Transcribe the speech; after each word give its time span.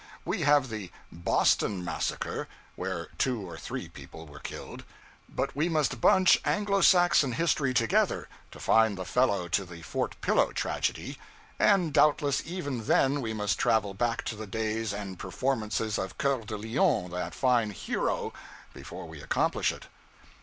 We 0.25 0.41
have 0.41 0.69
the 0.69 0.89
'Boston 1.11 1.85
Massacre,' 1.85 2.47
where 2.75 3.09
two 3.19 3.47
or 3.47 3.55
three 3.55 3.87
people 3.87 4.25
were 4.25 4.39
killed; 4.39 4.83
but 5.29 5.55
we 5.55 5.69
must 5.69 6.01
bunch 6.01 6.39
Anglo 6.43 6.81
Saxon 6.81 7.33
history 7.33 7.71
together 7.71 8.27
to 8.49 8.59
find 8.59 8.97
the 8.97 9.05
fellow 9.05 9.47
to 9.49 9.63
the 9.63 9.83
Fort 9.83 10.19
Pillow 10.19 10.53
tragedy; 10.53 11.19
and 11.59 11.93
doubtless 11.93 12.41
even 12.47 12.85
then 12.87 13.21
we 13.21 13.31
must 13.35 13.59
travel 13.59 13.93
back 13.93 14.23
to 14.25 14.35
the 14.35 14.47
days 14.47 14.91
and 14.91 15.13
the 15.13 15.17
performances 15.17 15.99
of 15.99 16.17
Coeur 16.17 16.45
de 16.45 16.57
Lion, 16.57 17.11
that 17.11 17.35
fine 17.35 17.69
'hero,' 17.69 18.33
before 18.73 19.05
we 19.07 19.21
accomplish 19.21 19.71
it. 19.71 19.85